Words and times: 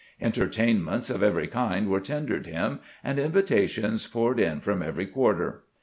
Entertainments 0.19 1.11
of 1.11 1.21
every 1.21 1.45
kind 1.45 1.87
were 1.87 1.99
tendered 1.99 2.47
him, 2.47 2.79
and 3.03 3.19
invitations 3.19 4.07
poured 4.07 4.39
in 4.39 4.59
from 4.59 4.81
every 4.81 5.05
quarter. 5.05 5.61